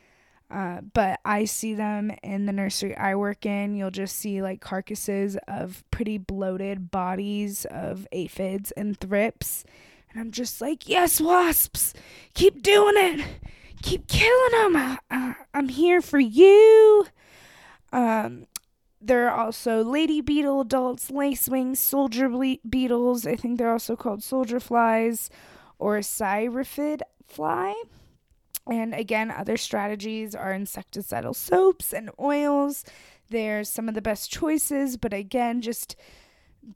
Uh, 0.51 0.81
but 0.81 1.21
I 1.23 1.45
see 1.45 1.75
them 1.75 2.13
in 2.23 2.47
the 2.47 2.53
nursery 2.53 2.97
I 2.97 3.15
work 3.15 3.45
in. 3.45 3.75
You'll 3.75 3.91
just 3.91 4.17
see 4.17 4.41
like 4.41 4.61
carcasses 4.61 5.37
of 5.47 5.85
pretty 5.91 6.17
bloated 6.17 6.91
bodies 6.91 7.67
of 7.67 8.07
aphids 8.11 8.71
and 8.71 8.99
thrips. 8.99 9.65
And 10.11 10.21
I'm 10.21 10.31
just 10.31 10.63
like, 10.63 10.89
yes, 10.89 11.21
wasps, 11.21 11.93
keep 12.33 12.63
doing 12.63 12.95
it. 12.97 13.27
Keep 13.83 14.09
killing 14.09 14.73
them. 14.73 14.99
Uh, 15.11 15.35
I'm 15.53 15.69
here 15.69 16.01
for 16.01 16.21
you. 16.21 17.07
Um, 17.93 18.47
there 19.01 19.29
are 19.29 19.39
also 19.39 19.83
lady 19.83 20.23
beetle 20.23 20.63
adults, 20.63 21.11
lacewing, 21.11 21.77
soldier 21.77 22.29
ble- 22.29 22.61
beetles. 22.69 23.27
I 23.27 23.37
think 23.37 23.59
they're 23.59 23.73
also 23.73 23.97
called 23.97 24.23
soldier 24.23 24.61
flies 24.61 25.29
or 25.79 25.99
syrphid 25.99 27.03
fly. 27.27 27.75
And 28.71 28.95
again, 28.95 29.31
other 29.31 29.57
strategies 29.57 30.35
are 30.35 30.53
insecticidal 30.53 31.35
soaps 31.35 31.93
and 31.93 32.11
oils. 32.21 32.85
They're 33.29 33.65
some 33.65 33.89
of 33.89 33.95
the 33.95 34.03
best 34.03 34.31
choices, 34.31 34.97
but 34.97 35.13
again, 35.13 35.63
just 35.63 35.97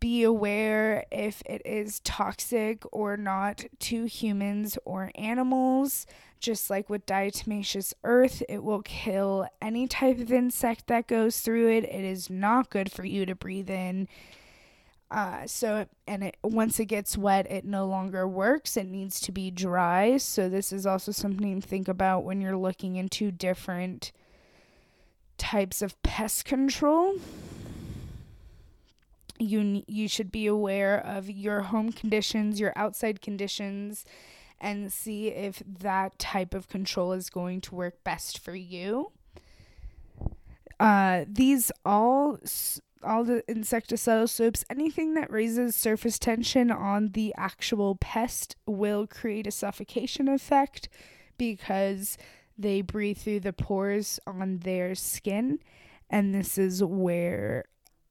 be 0.01 0.25
aware 0.25 1.05
if 1.13 1.43
it 1.47 1.63
is 1.65 2.01
toxic 2.01 2.83
or 2.93 3.17
not 3.17 3.65
to 3.79 4.07
humans 4.07 4.77
or 4.85 5.13
animals. 5.15 6.07
Just 6.41 6.69
like 6.69 6.91
with 6.91 7.07
diatomaceous 7.07 7.95
earth, 8.05 8.43
it 8.49 8.65
will 8.65 8.83
kill 8.83 9.47
any 9.63 9.87
type 9.87 10.19
of 10.19 10.33
insect 10.33 10.89
that 10.89 11.07
goes 11.07 11.41
through 11.41 11.71
it. 11.71 11.85
It 11.85 12.05
is 12.05 12.29
not 12.29 12.69
good 12.69 12.91
for 12.91 13.05
you 13.05 13.27
to 13.27 13.35
breathe 13.35 13.71
in. 13.71 14.09
Uh, 15.11 15.47
so 15.47 15.87
and 16.07 16.25
it 16.25 16.37
once 16.43 16.81
it 16.81 16.87
gets 16.87 17.17
wet, 17.17 17.51
it 17.51 17.65
no 17.65 17.87
longer 17.87 18.27
works. 18.27 18.77
It 18.77 18.89
needs 18.89 19.21
to 19.21 19.33
be 19.33 19.51
dry. 19.51 20.17
So 20.17 20.49
this 20.49 20.73
is 20.73 20.85
also 20.85 21.13
something 21.13 21.61
to 21.61 21.67
think 21.67 21.87
about 21.89 22.25
when 22.25 22.41
you're 22.41 22.57
looking 22.57 22.97
into 22.97 23.31
different 23.31 24.13
types 25.39 25.81
of 25.81 26.01
pest 26.03 26.45
control. 26.45 27.15
You 29.39 29.85
you 29.87 30.09
should 30.09 30.33
be 30.33 30.47
aware 30.47 30.99
of 30.99 31.31
your 31.31 31.63
home 31.63 31.93
conditions, 31.93 32.59
your 32.59 32.73
outside 32.75 33.21
conditions, 33.21 34.05
and 34.61 34.93
see 34.93 35.29
if 35.29 35.63
that 35.67 36.19
type 36.19 36.53
of 36.53 36.69
control 36.69 37.13
is 37.13 37.31
going 37.31 37.61
to 37.63 37.75
work 37.75 38.03
best 38.03 38.39
for 38.39 38.55
you. 38.57 39.13
Uh, 40.81 41.25
these 41.29 41.71
all 41.85 42.39
all 43.03 43.25
the 43.25 43.43
insecticidal 43.49 44.29
soaps, 44.29 44.65
anything 44.71 45.15
that 45.15 45.31
raises 45.31 45.77
surface 45.77 46.19
tension 46.19 46.71
on 46.71 47.13
the 47.13 47.35
actual 47.37 47.97
pest 47.97 48.57
will 48.67 49.07
create 49.07 49.47
a 49.47 49.51
suffocation 49.51 50.29
effect 50.29 50.89
because 51.39 52.17
they 52.59 52.81
breathe 52.81 53.19
through 53.19 53.41
the 53.41 53.53
pores 53.53 54.19
on 54.27 54.59
their 54.59 54.95
skin. 54.95 55.59
And 56.09 56.35
this 56.35 56.57
is 56.57 56.83
where 56.83 57.65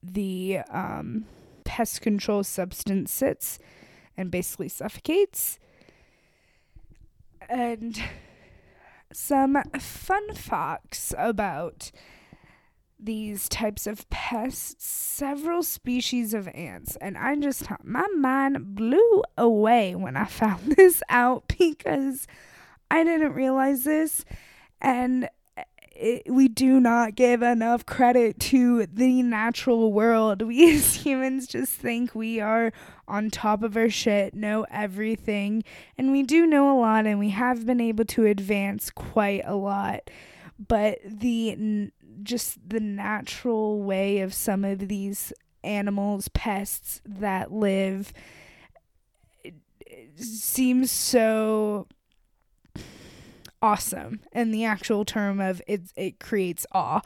the 0.03 0.59
um, 0.69 1.25
pest 1.63 2.01
control 2.01 2.43
substance 2.43 3.11
sits 3.11 3.59
and 4.17 4.29
basically 4.29 4.69
suffocates. 4.69 5.59
And 7.49 8.01
some 9.11 9.61
fun 9.79 10.33
facts 10.33 11.13
about 11.17 11.91
these 12.99 13.49
types 13.49 13.85
of 13.85 14.09
pests 14.09 14.87
several 14.87 15.61
species 15.61 16.33
of 16.33 16.47
ants 16.49 16.95
and 17.01 17.17
i 17.17 17.35
just 17.35 17.67
my 17.83 18.07
mind 18.15 18.75
blew 18.75 19.23
away 19.37 19.93
when 19.95 20.15
i 20.15 20.25
found 20.25 20.75
this 20.75 21.03
out 21.09 21.43
because 21.57 22.27
i 22.89 23.03
didn't 23.03 23.33
realize 23.33 23.83
this. 23.83 24.25
And 24.81 25.29
eh, 25.57 25.63
it, 25.95 26.23
we 26.27 26.47
do 26.47 26.79
not 26.79 27.15
give 27.15 27.41
enough 27.41 27.85
credit 27.85 28.39
to 28.41 28.85
the 28.85 29.21
natural 29.23 29.91
world. 29.91 30.41
We 30.47 30.75
as 30.75 30.95
humans 30.95 31.47
just 31.47 31.73
think 31.73 32.13
we 32.13 32.39
are 32.39 32.71
on 33.07 33.29
top 33.29 33.63
of 33.63 33.77
our 33.77 33.89
shit 33.89 34.33
know 34.33 34.65
everything 34.71 35.63
and 35.97 36.11
we 36.11 36.23
do 36.23 36.45
know 36.47 36.75
a 36.75 36.79
lot 36.79 37.05
and 37.05 37.19
we 37.19 37.29
have 37.29 37.65
been 37.65 37.79
able 37.79 38.05
to 38.05 38.25
advance 38.25 38.89
quite 38.89 39.43
a 39.45 39.55
lot 39.55 40.09
but 40.57 40.99
the 41.05 41.91
just 42.23 42.69
the 42.69 42.79
natural 42.79 43.81
way 43.81 44.19
of 44.19 44.33
some 44.33 44.63
of 44.63 44.87
these 44.87 45.33
animals, 45.63 46.27
pests 46.29 47.01
that 47.05 47.51
live 47.51 48.13
seems 50.15 50.91
so 50.91 51.87
awesome. 53.61 54.21
And 54.31 54.53
the 54.53 54.63
actual 54.63 55.05
term 55.05 55.39
of 55.39 55.61
it 55.67 55.81
it 55.95 56.19
creates 56.19 56.65
awe. 56.71 57.01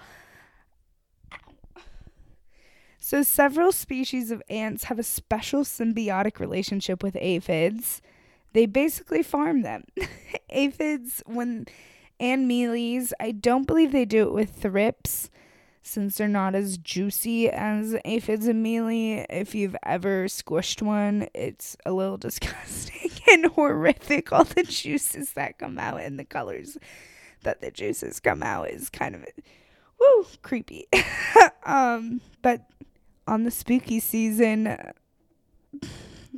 So 2.99 3.23
several 3.23 3.71
species 3.71 4.29
of 4.29 4.43
ants 4.49 4.83
have 4.83 4.99
a 4.99 5.03
special 5.03 5.63
symbiotic 5.63 6.39
relationship 6.39 7.01
with 7.01 7.17
aphids. 7.19 8.01
They 8.53 8.65
basically 8.65 9.23
farm 9.23 9.61
them. 9.61 9.85
Aphids 10.49 11.23
when 11.25 11.65
and 12.19 12.49
mealies. 12.49 13.11
I 13.19 13.31
don't 13.31 13.67
believe 13.67 13.91
they 13.91 14.05
do 14.05 14.23
it 14.23 14.33
with 14.33 14.49
thrips 14.51 15.29
since 15.81 16.17
they're 16.17 16.27
not 16.27 16.55
as 16.55 16.77
juicy 16.77 17.49
as 17.49 17.95
aphids 18.05 18.47
and 18.47 18.61
mealy. 18.61 19.25
If 19.29 19.55
you've 19.55 19.75
ever 19.83 20.25
squished 20.25 20.81
one, 20.81 21.27
it's 21.33 21.75
a 21.85 21.91
little 21.91 22.17
disgusting 22.27 23.11
and 23.31 23.47
horrific. 23.47 24.31
All 24.31 24.43
the 24.43 24.63
juices 24.63 25.33
that 25.33 25.57
come 25.57 25.79
out 25.79 26.01
and 26.01 26.19
the 26.19 26.25
colors 26.25 26.77
that 27.43 27.61
the 27.61 27.71
juices 27.71 28.19
come 28.19 28.43
out 28.43 28.69
is 28.69 28.89
kind 28.89 29.15
of 29.15 29.25
woo 29.99 30.25
creepy. 30.41 30.87
um, 31.65 32.21
but 32.41 32.65
on 33.27 33.43
the 33.43 33.51
spooky 33.51 33.99
season 33.99 34.77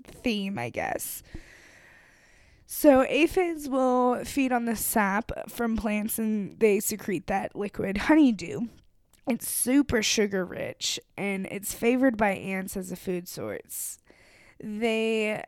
theme, 0.05 0.59
I 0.59 0.69
guess. 0.69 1.23
So 2.73 3.03
aphids 3.09 3.67
will 3.67 4.23
feed 4.23 4.53
on 4.53 4.63
the 4.63 4.77
sap 4.77 5.33
from 5.49 5.75
plants 5.75 6.17
and 6.17 6.57
they 6.57 6.79
secrete 6.79 7.27
that 7.27 7.53
liquid 7.53 7.97
honeydew. 7.97 8.61
It's 9.27 9.51
super 9.51 10.01
sugar 10.01 10.45
rich 10.45 10.97
and 11.17 11.47
it's 11.47 11.73
favored 11.73 12.15
by 12.15 12.29
ants 12.29 12.77
as 12.77 12.89
a 12.89 12.95
food 12.95 13.27
source. 13.27 13.99
They 14.57 15.43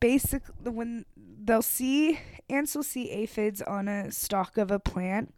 basically 0.00 0.72
when 0.72 1.04
they'll 1.16 1.62
see 1.62 2.18
ants 2.50 2.74
will 2.74 2.82
see 2.82 3.10
aphids 3.10 3.62
on 3.62 3.86
a 3.86 4.10
stalk 4.10 4.58
of 4.58 4.72
a 4.72 4.80
plant, 4.80 5.32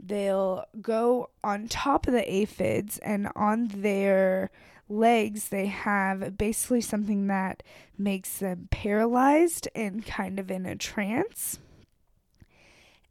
they'll 0.00 0.64
go 0.80 1.30
on 1.44 1.68
top 1.68 2.08
of 2.08 2.12
the 2.12 2.28
aphids 2.28 2.98
and 2.98 3.28
on 3.36 3.68
their 3.68 4.50
legs, 4.88 5.48
they 5.48 5.66
have 5.66 6.36
basically 6.38 6.80
something 6.80 7.26
that 7.26 7.62
makes 7.98 8.38
them 8.38 8.68
paralyzed 8.70 9.68
and 9.74 10.04
kind 10.06 10.38
of 10.38 10.50
in 10.50 10.66
a 10.66 10.76
trance. 10.76 11.58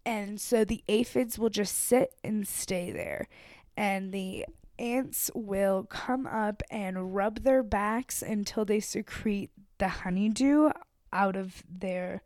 And 0.05 0.39
so 0.39 0.63
the 0.63 0.83
aphids 0.88 1.39
will 1.39 1.49
just 1.49 1.75
sit 1.75 2.13
and 2.23 2.47
stay 2.47 2.91
there. 2.91 3.27
And 3.75 4.13
the 4.13 4.45
ants 4.77 5.31
will 5.33 5.83
come 5.83 6.27
up 6.27 6.61
and 6.69 7.15
rub 7.15 7.43
their 7.43 7.63
backs 7.63 8.21
until 8.21 8.65
they 8.65 8.79
secrete 8.79 9.49
the 9.77 9.88
honeydew 9.88 10.69
out 11.11 11.35
of 11.35 11.63
their 11.69 12.21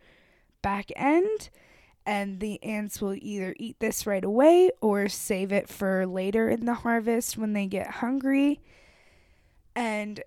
back 0.62 0.92
end. 0.96 1.50
And 2.06 2.40
the 2.40 2.62
ants 2.64 3.02
will 3.02 3.16
either 3.16 3.56
eat 3.58 3.80
this 3.80 4.06
right 4.06 4.24
away 4.24 4.72
or 4.82 5.08
save 5.08 5.52
it 5.52 5.70
for 5.70 6.06
later 6.06 6.50
in 6.50 6.66
the 6.66 6.74
harvest 6.74 7.38
when 7.38 7.54
they 7.54 7.68
get 7.68 7.88
hungry. 7.88 8.62
And 9.80 10.22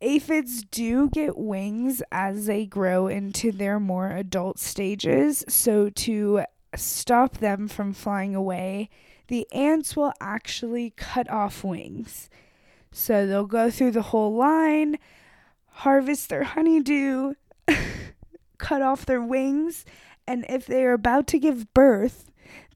aphids 0.00 0.62
do 0.62 1.10
get 1.10 1.36
wings 1.36 2.04
as 2.12 2.46
they 2.46 2.66
grow 2.66 3.08
into 3.08 3.50
their 3.50 3.80
more 3.80 4.12
adult 4.12 4.60
stages. 4.60 5.44
So, 5.48 5.90
to 5.90 6.44
stop 6.76 7.38
them 7.38 7.66
from 7.66 7.92
flying 7.92 8.36
away, 8.36 8.88
the 9.26 9.44
ants 9.52 9.96
will 9.96 10.12
actually 10.20 10.90
cut 10.90 11.28
off 11.28 11.64
wings. 11.64 12.30
So, 12.92 13.26
they'll 13.26 13.44
go 13.44 13.72
through 13.72 13.90
the 13.90 14.02
whole 14.02 14.36
line, 14.36 15.00
harvest 15.70 16.28
their 16.28 16.44
honeydew, 16.44 17.34
cut 18.58 18.82
off 18.82 19.04
their 19.04 19.20
wings, 19.20 19.84
and 20.28 20.46
if 20.48 20.66
they 20.66 20.84
are 20.84 20.92
about 20.92 21.26
to 21.26 21.40
give 21.40 21.74
birth, 21.74 22.30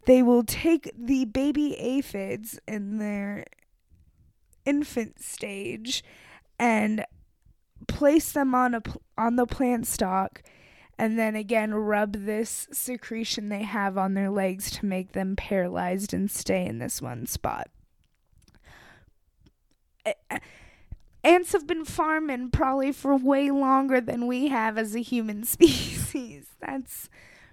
they 0.06 0.24
will 0.24 0.42
take 0.42 0.90
the 0.98 1.24
baby 1.24 1.76
aphids 1.78 2.58
in 2.66 2.98
their 2.98 3.44
infant 4.64 5.20
stage 5.22 6.02
and 6.58 7.04
place 7.86 8.32
them 8.32 8.54
on 8.54 8.74
a 8.74 8.82
on 9.18 9.36
the 9.36 9.46
plant 9.46 9.86
stalk 9.86 10.42
and 10.98 11.18
then 11.18 11.34
again 11.34 11.74
rub 11.74 12.24
this 12.24 12.68
secretion 12.72 13.48
they 13.48 13.62
have 13.62 13.98
on 13.98 14.14
their 14.14 14.30
legs 14.30 14.70
to 14.70 14.86
make 14.86 15.12
them 15.12 15.36
paralyzed 15.36 16.14
and 16.14 16.30
stay 16.30 16.64
in 16.64 16.78
this 16.78 17.02
one 17.02 17.26
spot. 17.26 17.68
Ants 21.24 21.52
have 21.52 21.66
been 21.66 21.84
farming 21.86 22.50
probably 22.50 22.92
for 22.92 23.16
way 23.16 23.50
longer 23.50 24.00
than 24.00 24.26
we 24.26 24.48
have 24.48 24.76
as 24.76 24.94
a 24.94 25.00
human 25.00 25.44
species. 25.44 26.48
That's 26.60 27.08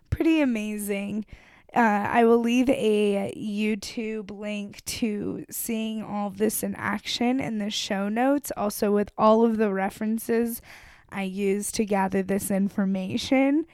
pretty 0.10 0.42
amazing. 0.42 1.26
Uh, 1.74 1.80
I 2.10 2.26
will 2.26 2.40
leave 2.40 2.70
a 2.70 3.34
YouTube 3.38 4.30
link 4.30 4.84
to 4.86 5.46
seeing 5.50 6.04
all 6.04 6.28
of 6.28 6.38
this 6.38 6.64
in 6.64 6.76
action 6.76 7.40
in 7.40 7.60
the 7.60 7.70
show 7.70 8.10
notes, 8.10 8.52
also 8.58 8.92
with 8.92 9.12
all 9.18 9.46
of 9.46 9.58
the 9.58 9.72
references 9.72 10.62
I 11.10 11.24
used 11.24 11.76
to 11.76 11.86
gather 11.86 12.24
this 12.24 12.52
information. 12.52 13.66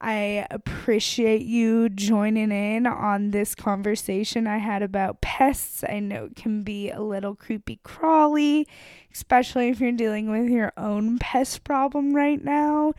I 0.00 0.46
appreciate 0.50 1.42
you 1.42 1.88
joining 1.88 2.50
in 2.50 2.86
on 2.86 3.30
this 3.30 3.54
conversation 3.54 4.48
I 4.48 4.58
had 4.58 4.82
about 4.82 5.20
pests. 5.20 5.84
I 5.88 6.00
know 6.00 6.24
it 6.24 6.36
can 6.36 6.62
be 6.64 6.90
a 6.90 7.00
little 7.00 7.36
creepy 7.36 7.78
crawly, 7.84 8.66
especially 9.12 9.68
if 9.68 9.80
you're 9.80 9.92
dealing 9.92 10.28
with 10.28 10.48
your 10.48 10.72
own 10.76 11.18
pest 11.18 11.62
problem 11.62 12.14
right 12.14 12.42
now. 12.42 12.94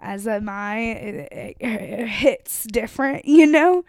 As 0.00 0.26
am 0.26 0.48
I, 0.48 0.78
it, 0.78 1.56
it 1.60 2.08
hits 2.08 2.64
different, 2.64 3.26
you 3.26 3.46
know? 3.46 3.84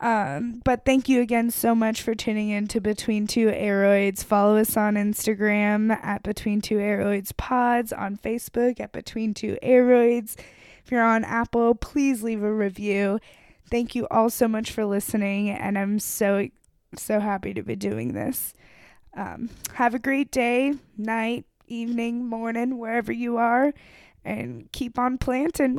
Um, 0.00 0.60
but 0.64 0.84
thank 0.84 1.08
you 1.08 1.20
again 1.20 1.50
so 1.50 1.74
much 1.74 2.02
for 2.02 2.14
tuning 2.14 2.50
in 2.50 2.66
to 2.68 2.80
Between 2.80 3.26
Two 3.26 3.48
Aroids. 3.48 4.24
Follow 4.24 4.56
us 4.56 4.76
on 4.76 4.94
Instagram 4.94 5.90
at 6.02 6.22
Between 6.22 6.60
Two 6.60 6.76
Aroids 6.76 7.34
Pods, 7.36 7.92
on 7.92 8.16
Facebook 8.16 8.80
at 8.80 8.92
Between 8.92 9.34
Two 9.34 9.56
Aroids. 9.62 10.36
If 10.84 10.90
you're 10.90 11.02
on 11.04 11.24
Apple, 11.24 11.74
please 11.74 12.22
leave 12.22 12.42
a 12.42 12.52
review. 12.52 13.20
Thank 13.70 13.94
you 13.94 14.06
all 14.10 14.28
so 14.28 14.48
much 14.48 14.72
for 14.72 14.84
listening, 14.84 15.48
and 15.48 15.78
I'm 15.78 15.98
so, 15.98 16.48
so 16.96 17.20
happy 17.20 17.54
to 17.54 17.62
be 17.62 17.76
doing 17.76 18.12
this. 18.12 18.52
Um, 19.16 19.48
have 19.74 19.94
a 19.94 19.98
great 19.98 20.30
day, 20.30 20.74
night, 20.98 21.46
evening, 21.66 22.26
morning, 22.26 22.78
wherever 22.78 23.12
you 23.12 23.36
are, 23.38 23.72
and 24.24 24.70
keep 24.72 24.98
on 24.98 25.18
planting. 25.18 25.78